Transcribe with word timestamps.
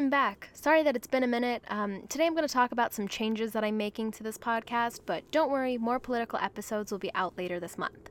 I'm 0.00 0.08
back. 0.08 0.48
Sorry 0.54 0.82
that 0.82 0.96
it's 0.96 1.06
been 1.06 1.24
a 1.24 1.26
minute. 1.26 1.62
Um, 1.68 2.06
today 2.08 2.24
I'm 2.24 2.34
going 2.34 2.46
to 2.46 2.52
talk 2.52 2.72
about 2.72 2.94
some 2.94 3.06
changes 3.06 3.52
that 3.52 3.64
I'm 3.64 3.76
making 3.76 4.12
to 4.12 4.22
this 4.22 4.38
podcast, 4.38 5.00
but 5.04 5.30
don't 5.30 5.50
worry, 5.50 5.76
more 5.76 5.98
political 5.98 6.38
episodes 6.38 6.90
will 6.90 6.98
be 6.98 7.12
out 7.14 7.36
later 7.36 7.60
this 7.60 7.76
month. 7.76 8.08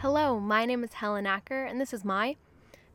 Hello, 0.00 0.40
my 0.40 0.64
name 0.64 0.82
is 0.82 0.94
Helen 0.94 1.26
Acker, 1.26 1.64
and 1.64 1.80
this 1.80 1.92
is 1.92 2.04
my 2.04 2.36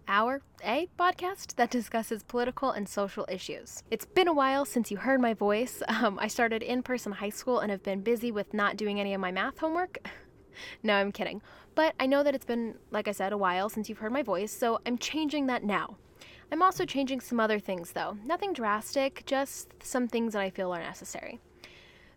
Our 0.10 0.42
A 0.64 0.90
podcast 1.00 1.56
that 1.56 1.72
discusses 1.72 2.24
political 2.24 2.72
and 2.72 2.90
social 2.90 3.26
issues. 3.30 3.84
It's 3.90 4.06
been 4.06 4.28
a 4.28 4.34
while 4.34 4.66
since 4.66 4.92
you 4.92 4.98
heard 4.98 5.22
my 5.22 5.34
voice. 5.34 5.82
Um, 5.90 6.20
I 6.20 6.28
started 6.28 6.64
in 6.64 6.84
person 6.84 7.14
high 7.14 7.30
school 7.30 7.60
and 7.60 7.72
have 7.72 7.84
been 7.84 8.02
busy 8.02 8.32
with 8.32 8.54
not 8.54 8.78
doing 8.78 9.00
any 9.00 9.14
of 9.14 9.22
my 9.22 9.32
math 9.32 9.60
homework. 9.60 10.00
no, 10.84 10.96
I'm 10.96 11.12
kidding. 11.12 11.42
But 11.76 11.94
I 12.00 12.08
know 12.08 12.24
that 12.24 12.34
it's 12.34 12.46
been, 12.46 12.76
like 12.92 13.08
I 13.08 13.12
said, 13.12 13.34
a 13.34 13.38
while 13.38 13.70
since 13.70 13.88
you've 13.88 14.00
heard 14.00 14.12
my 14.12 14.24
voice, 14.24 14.52
so 14.52 14.80
I'm 14.86 14.98
changing 14.98 15.48
that 15.48 15.64
now. 15.64 15.98
I'm 16.52 16.62
also 16.62 16.86
changing 16.86 17.20
some 17.20 17.40
other 17.40 17.60
things 17.60 17.92
though. 17.92 18.18
Nothing 18.26 18.54
drastic, 18.54 19.24
just 19.26 19.70
some 19.84 20.08
things 20.08 20.34
that 20.34 20.42
I 20.42 20.50
feel 20.50 20.74
are 20.74 20.80
necessary. 20.80 21.40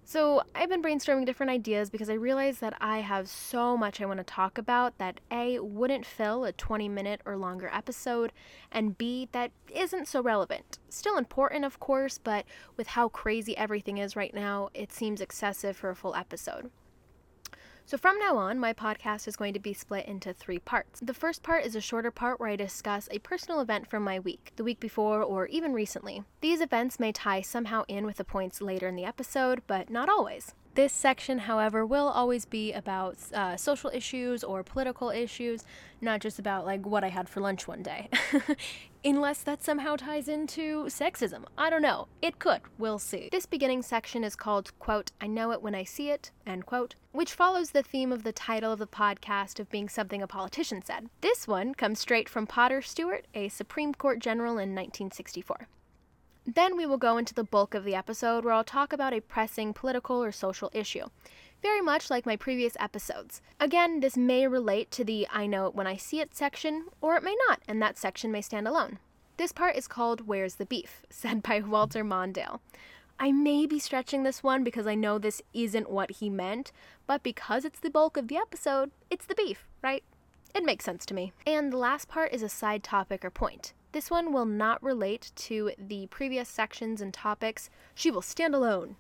So, 0.02 0.42
I've 0.56 0.68
been 0.68 0.82
brainstorming 0.82 1.24
different 1.24 1.50
ideas 1.50 1.88
because 1.88 2.10
I 2.10 2.14
realize 2.14 2.58
that 2.58 2.74
I 2.80 2.98
have 2.98 3.28
so 3.28 3.76
much 3.76 4.00
I 4.00 4.06
want 4.06 4.18
to 4.18 4.24
talk 4.24 4.58
about 4.58 4.98
that 4.98 5.20
A, 5.30 5.60
wouldn't 5.60 6.04
fill 6.04 6.44
a 6.44 6.52
20 6.52 6.88
minute 6.88 7.20
or 7.24 7.36
longer 7.36 7.70
episode, 7.72 8.32
and 8.72 8.98
B, 8.98 9.28
that 9.32 9.52
isn't 9.72 10.08
so 10.08 10.20
relevant. 10.20 10.78
Still 10.88 11.16
important, 11.16 11.64
of 11.64 11.78
course, 11.78 12.18
but 12.18 12.44
with 12.77 12.88
how 12.88 13.08
crazy 13.08 13.56
everything 13.56 13.98
is 13.98 14.16
right 14.16 14.34
now, 14.34 14.70
it 14.75 14.91
seems 14.91 15.20
excessive 15.20 15.77
for 15.77 15.91
a 15.91 15.97
full 15.97 16.16
episode. 16.16 16.70
So, 17.91 17.98
from 17.98 18.20
now 18.20 18.36
on, 18.36 18.60
my 18.60 18.72
podcast 18.72 19.27
is 19.27 19.34
going 19.34 19.52
to 19.52 19.58
be 19.58 19.72
split 19.72 20.06
into 20.06 20.33
three 20.33 20.60
parts. 20.60 21.00
The 21.02 21.12
first 21.12 21.42
part 21.42 21.66
is 21.66 21.74
a 21.74 21.80
shorter 21.80 22.12
part 22.12 22.38
where 22.38 22.48
I 22.48 22.55
discuss 22.55 23.08
a 23.10 23.19
personal 23.19 23.58
event 23.58 23.91
from 23.91 24.05
my 24.05 24.20
week, 24.20 24.52
the 24.55 24.62
week 24.62 24.78
before, 24.78 25.24
or 25.24 25.47
even 25.47 25.72
recently. 25.72 26.22
These 26.41 26.60
events 26.60 27.00
may 27.00 27.10
tie 27.10 27.41
somehow 27.41 27.82
in 27.88 28.06
with 28.06 28.19
the 28.19 28.24
points 28.24 28.62
later 28.62 28.86
in 28.86 28.94
the 28.94 29.05
episode, 29.05 29.62
but 29.66 29.91
not 29.91 30.08
always. 30.08 30.55
This 30.81 30.95
section, 30.95 31.41
however, 31.41 31.84
will 31.84 32.09
always 32.09 32.47
be 32.47 32.73
about 32.73 33.19
uh, 33.34 33.59
social 33.59 33.91
issues 33.92 34.42
or 34.42 34.62
political 34.62 35.11
issues, 35.11 35.62
not 36.00 36.20
just 36.20 36.39
about 36.39 36.64
like 36.64 36.87
what 36.87 37.05
I 37.05 37.09
had 37.09 37.28
for 37.28 37.42
lunch 37.42 37.69
one 37.69 37.83
day. 37.83 38.09
Unless 39.05 39.42
that 39.42 39.62
somehow 39.62 39.97
ties 39.97 40.27
into 40.27 40.84
sexism. 40.87 41.45
I 41.59 41.69
don't 41.69 41.83
know. 41.83 42.09
It 42.22 42.39
could. 42.39 42.62
We'll 42.78 42.98
see. 42.98 43.28
This 43.31 43.45
beginning 43.45 43.83
section 43.83 44.25
is 44.25 44.34
called, 44.34 44.72
quote, 44.78 45.12
I 45.20 45.27
know 45.27 45.53
it 45.53 45.61
when 45.61 45.75
I 45.75 45.84
see 45.84 46.09
it, 46.09 46.31
end 46.47 46.64
quote, 46.64 46.94
which 47.12 47.34
follows 47.34 47.72
the 47.72 47.83
theme 47.83 48.11
of 48.11 48.22
the 48.22 48.33
title 48.33 48.72
of 48.72 48.78
the 48.78 48.87
podcast 48.87 49.61
of 49.61 49.69
being 49.69 49.91
something 49.91 50.22
a 50.22 50.27
politician 50.27 50.83
said. 50.83 51.11
This 51.20 51.47
one 51.47 51.75
comes 51.75 52.00
straight 52.00 52.27
from 52.27 52.47
Potter 52.47 52.81
Stewart, 52.81 53.27
a 53.34 53.50
Supreme 53.50 53.92
Court 53.92 54.19
general 54.19 54.53
in 54.53 54.75
1964. 54.75 55.69
Then 56.46 56.77
we 56.77 56.86
will 56.86 56.96
go 56.96 57.19
into 57.19 57.34
the 57.34 57.44
bulk 57.44 57.74
of 57.74 57.84
the 57.84 57.94
episode 57.94 58.44
where 58.44 58.55
I'll 58.55 58.64
talk 58.64 58.92
about 58.92 59.12
a 59.12 59.20
pressing 59.20 59.72
political 59.72 60.22
or 60.22 60.33
social 60.33 60.70
issue. 60.72 61.06
Very 61.62 61.82
much 61.82 62.08
like 62.08 62.24
my 62.24 62.36
previous 62.36 62.77
episodes. 62.80 63.42
Again, 63.60 64.00
this 64.00 64.16
may 64.16 64.47
relate 64.47 64.91
to 64.92 65.05
the 65.05 65.28
I 65.30 65.47
know 65.47 65.66
it 65.66 65.74
when 65.74 65.86
I 65.86 65.97
see 65.97 66.20
it 66.20 66.34
section, 66.34 66.86
or 67.00 67.16
it 67.16 67.22
may 67.22 67.36
not, 67.48 67.60
and 67.69 67.82
that 67.82 67.98
section 67.98 68.32
may 68.32 68.41
stand 68.41 68.66
alone. 68.66 68.98
This 69.36 69.52
part 69.52 69.77
is 69.77 69.86
called 69.86 70.27
Where's 70.27 70.55
the 70.55 70.66
Beef, 70.66 71.02
said 71.10 71.42
by 71.42 71.60
Walter 71.60 72.05
Mondale. 72.05 72.60
I 73.19 73.32
may 73.32 73.66
be 73.66 73.78
stretching 73.78 74.22
this 74.22 74.42
one 74.42 74.64
because 74.64 74.86
I 74.86 74.94
know 74.94 75.19
this 75.19 75.42
isn't 75.52 75.91
what 75.91 76.10
he 76.12 76.30
meant, 76.30 76.72
but 77.06 77.22
because 77.22 77.66
it's 77.66 77.81
the 77.81 77.91
bulk 77.91 78.16
of 78.16 78.28
the 78.28 78.36
episode, 78.36 78.92
it's 79.10 79.26
the 79.26 79.34
beef, 79.34 79.69
right? 79.82 80.03
It 80.54 80.65
makes 80.65 80.86
sense 80.86 81.04
to 81.06 81.15
me. 81.15 81.34
And 81.47 81.70
the 81.70 81.76
last 81.76 82.09
part 82.09 82.32
is 82.32 82.42
a 82.42 82.48
side 82.48 82.82
topic 82.82 83.22
or 83.22 83.31
point. 83.31 83.75
This 83.93 84.11
one 84.11 84.33
will 84.33 84.45
not 84.47 84.83
relate 84.83 85.33
to 85.34 85.73
the 85.78 86.06
previous 86.06 86.49
sections 86.49 87.01
and 87.01 87.12
topics. 87.12 87.71
She 87.95 88.11
will 88.11 88.23
stand 88.23 88.55
alone. 88.55 88.97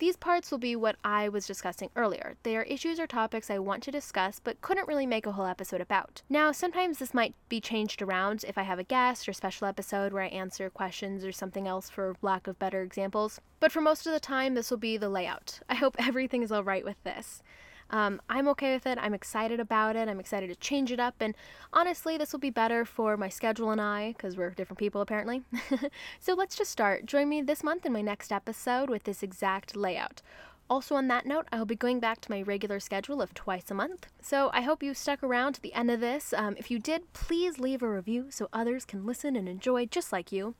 These 0.00 0.16
parts 0.16 0.50
will 0.50 0.58
be 0.58 0.74
what 0.74 0.96
I 1.04 1.28
was 1.28 1.46
discussing 1.46 1.90
earlier. 1.94 2.34
They 2.42 2.56
are 2.56 2.62
issues 2.62 2.98
or 2.98 3.06
topics 3.06 3.50
I 3.50 3.58
want 3.58 3.82
to 3.82 3.90
discuss 3.90 4.40
but 4.42 4.60
couldn't 4.62 4.88
really 4.88 5.06
make 5.06 5.26
a 5.26 5.32
whole 5.32 5.44
episode 5.44 5.82
about. 5.82 6.22
Now, 6.28 6.52
sometimes 6.52 6.98
this 6.98 7.12
might 7.12 7.34
be 7.50 7.60
changed 7.60 8.00
around 8.00 8.42
if 8.48 8.56
I 8.56 8.62
have 8.62 8.78
a 8.78 8.84
guest 8.84 9.28
or 9.28 9.34
special 9.34 9.66
episode 9.66 10.12
where 10.14 10.22
I 10.22 10.28
answer 10.28 10.70
questions 10.70 11.22
or 11.22 11.32
something 11.32 11.68
else 11.68 11.90
for 11.90 12.16
lack 12.22 12.46
of 12.46 12.58
better 12.58 12.80
examples. 12.80 13.40
But 13.60 13.72
for 13.72 13.82
most 13.82 14.06
of 14.06 14.14
the 14.14 14.20
time, 14.20 14.54
this 14.54 14.70
will 14.70 14.78
be 14.78 14.96
the 14.96 15.10
layout. 15.10 15.60
I 15.68 15.74
hope 15.74 15.96
everything 16.04 16.42
is 16.42 16.50
alright 16.50 16.84
with 16.84 17.00
this. 17.04 17.42
Um, 17.90 18.22
I'm 18.28 18.48
okay 18.48 18.74
with 18.74 18.86
it. 18.86 18.98
I'm 19.00 19.14
excited 19.14 19.60
about 19.60 19.96
it. 19.96 20.08
I'm 20.08 20.20
excited 20.20 20.48
to 20.48 20.56
change 20.56 20.92
it 20.92 21.00
up. 21.00 21.16
And 21.20 21.34
honestly, 21.72 22.16
this 22.16 22.32
will 22.32 22.40
be 22.40 22.50
better 22.50 22.84
for 22.84 23.16
my 23.16 23.28
schedule 23.28 23.70
and 23.70 23.80
I, 23.80 24.12
because 24.16 24.36
we're 24.36 24.50
different 24.50 24.78
people 24.78 25.00
apparently. 25.00 25.42
so 26.20 26.34
let's 26.34 26.56
just 26.56 26.70
start. 26.70 27.06
Join 27.06 27.28
me 27.28 27.42
this 27.42 27.62
month 27.62 27.84
in 27.84 27.92
my 27.92 28.02
next 28.02 28.32
episode 28.32 28.88
with 28.88 29.04
this 29.04 29.22
exact 29.22 29.76
layout. 29.76 30.22
Also, 30.70 30.94
on 30.94 31.08
that 31.08 31.26
note, 31.26 31.48
I'll 31.50 31.64
be 31.64 31.74
going 31.74 31.98
back 31.98 32.20
to 32.20 32.30
my 32.30 32.42
regular 32.42 32.78
schedule 32.78 33.20
of 33.20 33.34
twice 33.34 33.72
a 33.72 33.74
month. 33.74 34.06
So 34.22 34.50
I 34.54 34.60
hope 34.60 34.84
you 34.84 34.94
stuck 34.94 35.20
around 35.20 35.54
to 35.54 35.60
the 35.60 35.74
end 35.74 35.90
of 35.90 35.98
this. 35.98 36.32
Um, 36.32 36.54
if 36.56 36.70
you 36.70 36.78
did, 36.78 37.12
please 37.12 37.58
leave 37.58 37.82
a 37.82 37.90
review 37.90 38.26
so 38.30 38.48
others 38.52 38.84
can 38.84 39.04
listen 39.04 39.34
and 39.34 39.48
enjoy 39.48 39.86
just 39.86 40.12
like 40.12 40.30
you. 40.30 40.54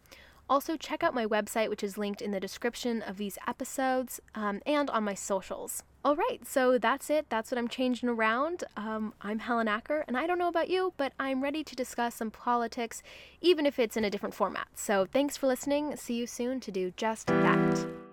Also, 0.51 0.77
check 0.77 1.05
out 1.05 1.15
my 1.15 1.25
website, 1.25 1.71
which 1.71 1.85
is 1.85 1.97
linked 1.97 2.21
in 2.21 2.33
the 2.33 2.41
description 2.41 3.03
of 3.03 3.19
these 3.19 3.39
episodes 3.47 4.21
um, 4.35 4.61
and 4.67 4.91
on 4.91 5.05
my 5.05 5.15
socials. 5.15 5.85
All 6.05 6.17
right, 6.17 6.41
so 6.45 6.77
that's 6.77 7.09
it. 7.09 7.27
That's 7.29 7.53
what 7.53 7.59
I'm 7.59 7.69
changing 7.69 8.09
around. 8.09 8.65
Um, 8.77 9.15
I'm 9.21 9.39
Helen 9.39 9.69
Acker, 9.69 10.05
and 10.09 10.17
I 10.17 10.27
don't 10.27 10.39
know 10.39 10.49
about 10.49 10.69
you, 10.69 10.93
but 10.97 11.13
I'm 11.21 11.41
ready 11.41 11.63
to 11.63 11.77
discuss 11.77 12.17
some 12.17 12.33
politics, 12.33 13.01
even 13.41 13.65
if 13.65 13.79
it's 13.79 13.97
in 13.97 14.05
a 14.05 14.11
different 14.11 14.35
format. 14.35 14.67
So 14.75 15.07
thanks 15.07 15.37
for 15.37 15.47
listening. 15.47 15.95
See 15.97 16.15
you 16.15 16.27
soon 16.27 16.59
to 16.61 16.73
do 16.73 16.91
just 16.97 17.29
that. 17.29 18.10